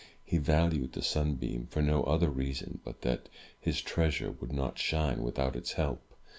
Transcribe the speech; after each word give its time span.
He 0.23 0.39
valued 0.39 0.93
the 0.93 1.03
sunbeam 1.03 1.67
for 1.67 1.83
no 1.83 2.01
other 2.05 2.31
reason 2.31 2.79
but 2.83 3.03
that 3.03 3.29
his 3.59 3.83
treasure 3.83 4.31
would 4.31 4.51
not 4.51 4.79
shine 4.79 5.21
without 5.21 5.55
its 5.55 5.73
help. 5.73 6.01